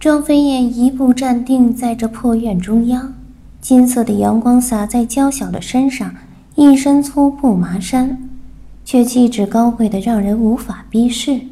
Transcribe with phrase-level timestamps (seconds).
[0.00, 3.12] 庄飞燕一步站定在这破院中央，
[3.60, 6.14] 金色的阳光洒在娇小的身上，
[6.54, 8.30] 一身粗布麻衫，
[8.82, 11.42] 却气质高贵的让人无法逼视。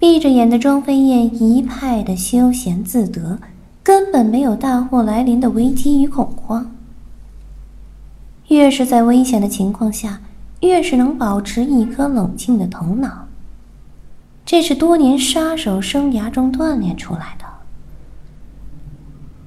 [0.00, 3.38] 闭着眼的庄飞燕一派的休闲自得，
[3.84, 6.72] 根本没有大祸来临的危机与恐慌。
[8.48, 10.20] 越是在危险的情况下，
[10.62, 13.23] 越是能保持一颗冷静的头脑。
[14.46, 17.44] 这是多年杀手生涯中锻炼出来的。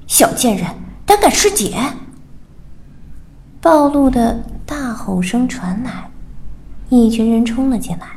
[0.08, 0.66] 小贱人，
[1.06, 1.78] 胆敢吃姐！
[3.62, 6.10] 暴露的大吼声传来，
[6.90, 8.08] 一群人冲了进来，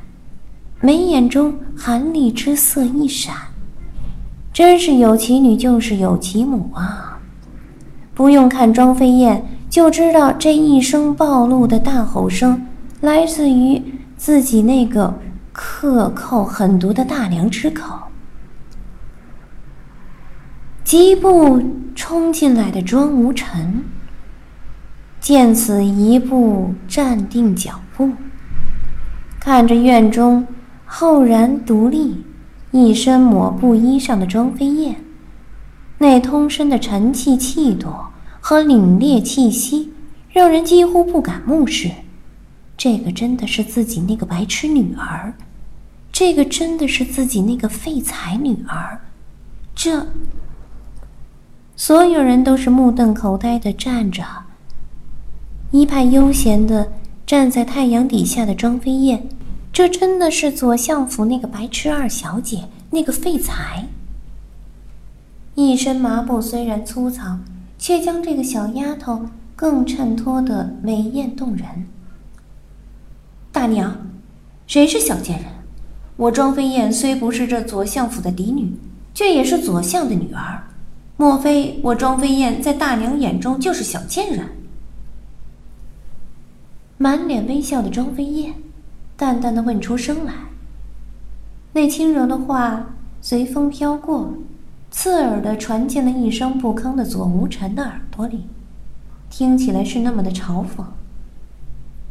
[0.81, 3.35] 眉眼中寒戾之色一闪。
[4.53, 7.21] 真是有其女就是有其母啊！
[8.15, 12.67] 不用看庄飞燕，就知道这一声暴露的大吼声
[13.01, 13.83] 来自于
[14.17, 15.13] 自己那个。
[15.81, 17.99] 克扣狠毒的大娘之口，
[20.85, 21.59] 疾步
[21.95, 23.83] 冲进来的庄无尘
[25.21, 28.11] 见此一步站定脚步，
[29.41, 30.47] 看着院中
[30.85, 32.27] 浩然独立、
[32.73, 34.97] 一身抹布衣裳的庄飞燕，
[35.97, 37.89] 那通身的沉气气度
[38.39, 39.91] 和凛冽气息，
[40.29, 41.91] 让人几乎不敢目视。
[42.77, 45.33] 这个真的是自己那个白痴女儿，
[46.21, 49.01] 这个真的是自己那个废材女儿，
[49.75, 50.07] 这……
[51.75, 54.23] 所有人都是目瞪口呆的站着，
[55.71, 56.93] 一派悠闲的
[57.25, 59.31] 站在太阳底下的庄飞燕，
[59.73, 63.87] 这真的是左相府那个白痴二小姐，那个废材。
[65.55, 67.39] 一身麻布虽然粗糙，
[67.79, 69.25] 却将这个小丫头
[69.57, 71.87] 更衬托的美艳动人。
[73.51, 73.97] 大娘，
[74.67, 75.47] 谁是小贱人？
[76.21, 78.71] 我庄飞燕虽不是这左相府的嫡女，
[79.15, 80.65] 却也是左相的女儿。
[81.17, 84.47] 莫非我庄飞燕在大娘眼中就是小贱人？
[86.99, 88.53] 满脸微笑的庄飞燕，
[89.17, 90.35] 淡淡的问出声来。
[91.73, 94.35] 那轻柔的话随风飘过，
[94.91, 98.45] 刺耳的传进了一声不吭的左无尘的耳朵里，
[99.31, 100.85] 听起来是那么的嘲讽，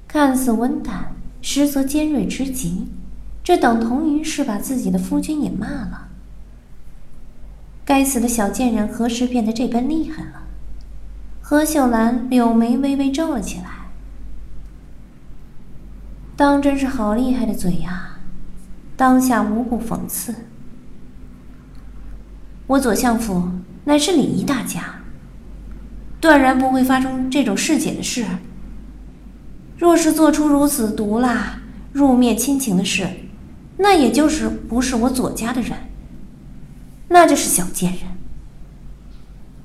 [0.07, 1.13] 看似温淡。
[1.41, 2.87] 实则尖锐之极，
[3.49, 6.09] 这等同于是把自己的夫君也骂了。
[7.83, 10.43] 该死的小贱人何时变得这般厉害了？
[11.41, 13.89] 何秀兰柳眉微微皱了起来。
[16.35, 18.19] 当真是好厉害的嘴呀！
[18.95, 20.35] 当下无不讽刺。
[22.67, 23.49] 我左相府
[23.85, 24.99] 乃是礼仪大家，
[26.21, 28.23] 断然不会发生这种世姐的事。
[29.75, 31.59] 若是做出如此毒辣、
[31.91, 33.09] 入灭亲情的事，
[33.81, 35.71] 那也就是不是我左家的人，
[37.07, 38.01] 那就是小贱人。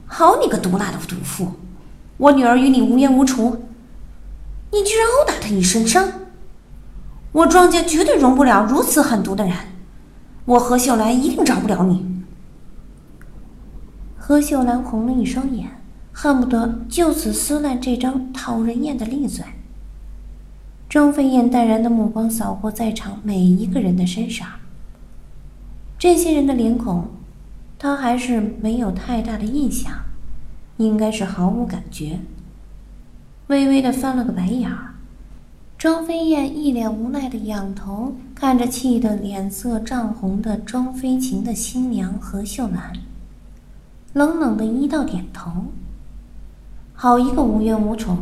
[0.06, 1.52] 好你个毒辣的毒妇！
[2.16, 3.60] 我女儿与你无冤无仇，
[4.70, 6.08] 你居然殴打她一身伤！
[7.32, 9.52] 我庄家绝对容不了如此狠毒的人，
[10.44, 12.22] 我何秀兰一定饶不了你。
[14.16, 15.82] 何秀兰红了一双眼，
[16.12, 19.43] 恨不得就此撕烂这张讨人厌的利嘴。
[20.94, 24.46] 庄飞燕淡然的目光扫过在场每一个人的身上，
[25.98, 27.08] 这些人的脸孔，
[27.76, 29.92] 他还是没有太大的印象，
[30.76, 32.20] 应该是毫无感觉。
[33.48, 34.94] 微微的翻了个白眼儿，
[35.76, 42.92] 庄飞燕一脸无奈的仰头看着气得脸色涨红的庄飞晴的新娘何秀兰，
[44.12, 45.50] 冷冷的一道点头。
[46.92, 48.16] 好一个无冤无仇！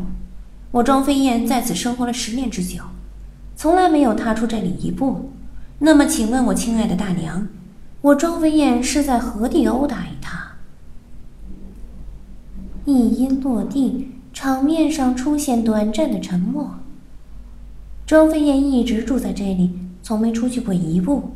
[0.72, 2.82] 我庄飞燕在此生活了十年之久，
[3.54, 5.30] 从来没有踏出这里一步。
[5.80, 7.46] 那么，请问我亲爱的大娘，
[8.00, 10.52] 我庄飞燕是在何地殴打于他？
[12.86, 16.78] 一音落地，场面上出现短暂的沉默。
[18.06, 21.32] 庄飞燕一直住在这里，从没出去过一步。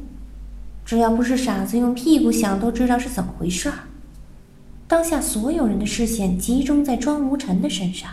[0.87, 3.75] 只要不是傻子，用屁股想都知道是怎么回事儿。
[4.89, 8.11] 当下所有人的视线集中在庄无尘的身上。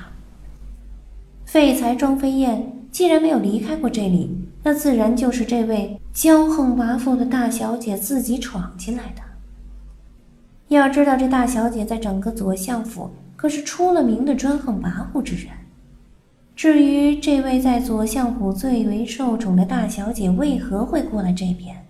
[1.53, 9.21] 废材庄飞燕既然没有离开过这里，那自然就是这位骄横跋扈的大小姐自己闯进来的。
[10.69, 15.53] 要知道，这大小姐在整个左相府可是出了名的专横跋扈之人。
[16.55, 21.85] 至于这位在左相府最为受宠的大小姐为何会过来这边，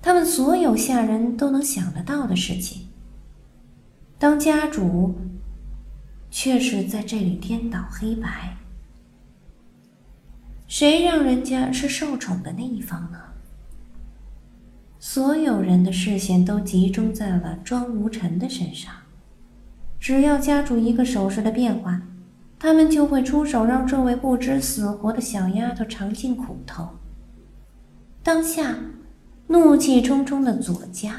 [0.00, 2.86] 他们所有下人都能想得到的事情。
[4.20, 5.16] 当家主。
[6.38, 8.58] 却是在这里颠倒黑白，
[10.68, 13.18] 谁让人家是受宠的那一方呢？
[14.98, 18.92] 所有人的视线都集中在了庄无尘的身上。
[19.98, 22.02] 只要家主一个手势的变化，
[22.58, 26.86] 他们就会出手让这位不知死活的小丫头尝尽苦头。
[28.22, 28.76] 当下，
[29.46, 31.18] 怒气冲冲的左家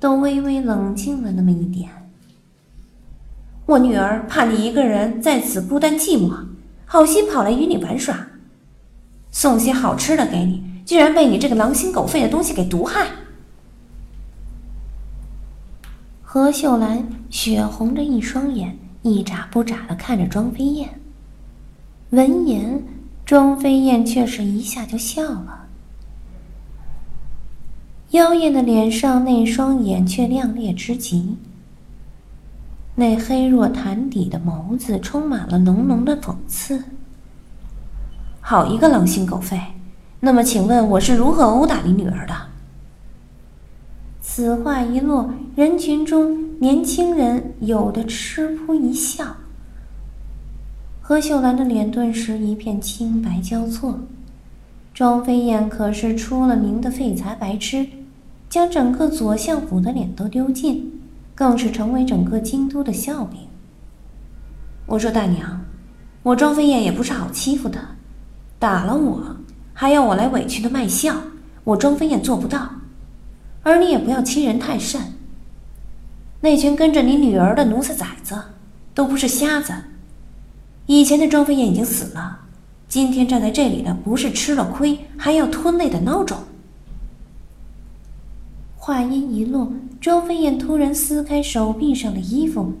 [0.00, 2.03] 都微微冷静了那么一点。
[3.66, 6.46] 我女儿怕你一个人在此孤单寂寞，
[6.84, 8.26] 好心跑来与你玩耍，
[9.30, 13.06] 送些好吃的给你，居然被你这个狼心狗肺的东西给毒害。
[16.22, 21.00] 何秀兰血红着一双眼，一眨不眨的看着庄飞燕。
[22.10, 22.84] 闻言，
[23.24, 25.66] 庄飞燕却是一下就笑了，
[28.10, 31.38] 妖艳的脸上那双眼却亮烈之极，
[32.96, 36.84] 那黑若潭底的眸子充满了浓浓的讽刺。
[38.40, 39.60] 好一个狼心狗肺！
[40.20, 42.34] 那么，请问我是如何殴打你女儿的？
[44.20, 49.36] 此话一落，人群中年轻人有的吃扑一笑。
[51.00, 53.98] 何秀兰的脸顿时一片青白交错。
[54.94, 57.86] 庄飞燕可是出了名的废材白痴，
[58.48, 61.02] 将整个左相府的脸都丢尽，
[61.34, 63.40] 更是成为整个京都的笑柄。
[64.86, 65.60] 我说大娘，
[66.22, 67.78] 我庄飞燕也不是好欺负的，
[68.58, 69.36] 打了我
[69.72, 71.16] 还要我来委屈的卖笑，
[71.64, 72.70] 我庄飞燕做不到。
[73.62, 75.00] 而你也不要欺人太甚。
[76.42, 78.38] 那群跟着你女儿的奴才崽子，
[78.92, 79.72] 都不是瞎子。
[80.86, 82.40] 以前的庄飞燕已经死了，
[82.86, 86.36] 今天站在这里的不是吃了亏还要吞泪的孬种。
[88.76, 89.72] 话音一落，
[90.04, 92.74] 庄飞燕突然撕开手臂上的衣服，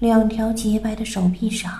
[0.00, 1.72] 两条洁白的手臂上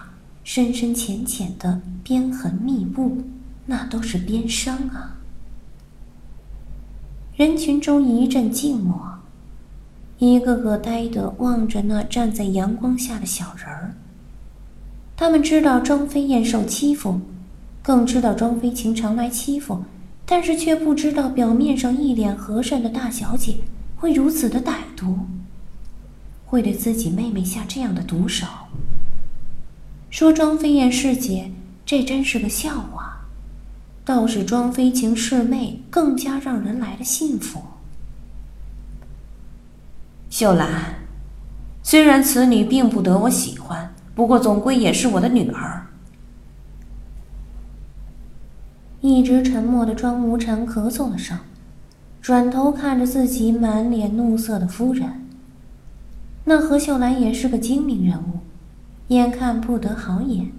[0.45, 3.19] 深深浅浅的鞭痕密布，
[3.67, 5.17] 那都是鞭伤啊。
[7.35, 8.97] 人群中一阵静默，
[10.19, 13.93] 一个个呆的望着那站在阳光下的小人儿。
[15.17, 17.21] 他们知道庄飞燕受欺负，
[17.83, 19.83] 更知道庄飞晴常来欺负，
[20.25, 23.57] 但是却不知道表面上一脸和善的大小姐
[23.97, 25.27] 会如此的歹毒，
[26.45, 28.47] 会对自己妹妹下这样的毒手。
[30.11, 31.51] 说庄飞燕是姐，
[31.85, 33.15] 这真是个笑话。
[34.05, 37.61] 倒是庄飞晴是妹，更加让人来了信服。
[40.31, 40.95] 秀兰，
[41.83, 45.87] 虽然此女并不得我喜欢，不过总归也是我的女儿。
[49.01, 51.39] 一直沉默的庄无尘咳嗽了声，
[52.27, 55.29] 转头看着自己满脸怒色的夫人。
[56.47, 58.41] 那何秀兰也是个精明人物，
[59.15, 60.51] 眼看不得好眼，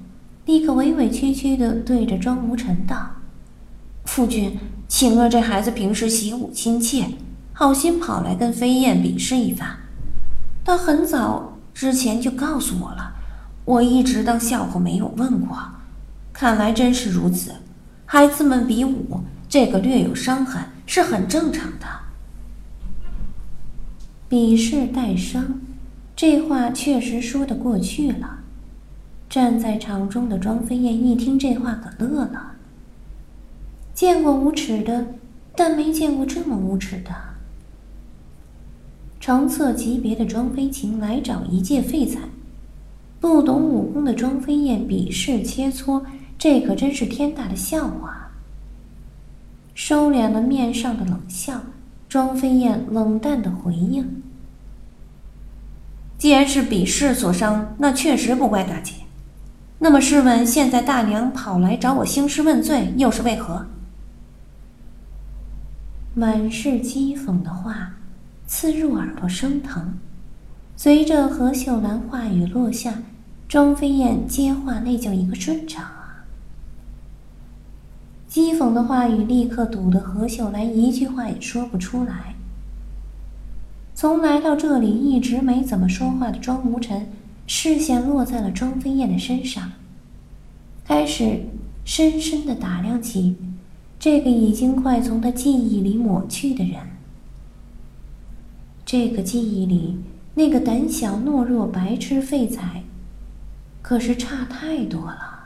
[0.45, 3.09] 立刻委委屈屈的对着庄无尘道。
[4.05, 7.05] 夫君，晴儿这孩子平时习武亲切，
[7.51, 9.67] 好心跑来跟飞燕比试一番。
[10.63, 13.11] 他很早之前就告诉我了，
[13.65, 15.57] 我一直当笑话没有问过。
[16.31, 17.51] 看来真是如此，
[18.05, 21.85] 孩子们比武，这个略有伤痕是很正常的。
[24.29, 25.61] 比试带伤，
[26.15, 28.39] 这话确实说得过去了。
[29.29, 32.53] 站在场中的庄飞燕一听这话，可乐了。
[33.93, 35.07] 见过无耻的，
[35.55, 37.11] 但没见过这么无耻的。
[39.19, 42.19] 成册级别的庄飞晴来找一介废材，
[43.19, 46.03] 不懂武功的庄飞燕比试切磋，
[46.37, 48.26] 这可真是天大的笑话。
[49.77, 51.61] 收敛了面上的冷笑，
[52.09, 54.23] 庄飞燕冷淡的回应
[56.17, 58.93] ：“既然是比试所伤，那确实不怪大姐。
[59.77, 63.67] 那么试问，现在大娘跑来找我兴师问罪，又是为何？”
[66.15, 67.97] 满是讥讽的话，
[68.47, 69.93] 刺入耳朵生疼。
[70.75, 72.95] 随着何秀兰话语落下，
[73.47, 76.06] 庄飞燕接话那叫一个顺畅啊！
[78.37, 82.35] 讥讽的话语立刻堵得何秀兰一句话也说不出来。
[83.95, 87.07] 从来到这里一直没怎么说话的庄无尘，
[87.47, 89.71] 视线落在了庄飞燕的身上，
[90.85, 91.45] 开始
[91.83, 93.35] 深深的打量起。
[93.97, 96.79] 这个已经快从他记忆里抹去的人，
[98.85, 99.97] 这个记忆里
[100.35, 102.83] 那个胆小懦弱、白痴废材，
[103.81, 105.36] 可是差太多了。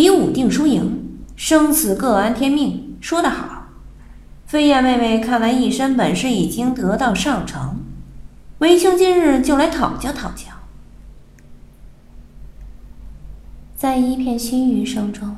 [0.00, 3.66] 比武定输赢，生死各安天命，说得好。
[4.46, 7.76] 飞燕妹妹看来一身本事已经得到上乘，
[8.60, 10.46] 为兄今日就来讨教讨教。
[13.76, 15.36] 在一片嘘语声中。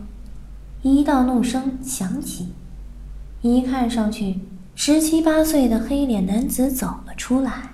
[0.83, 2.51] 一道怒声响起，
[3.41, 4.39] 一看上去
[4.77, 7.72] 十七八岁的黑脸男子走了出来。